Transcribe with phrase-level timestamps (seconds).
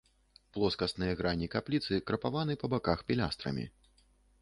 [0.55, 3.73] Плоскасныя грані капліцы крапаваны па баках пілястрамі.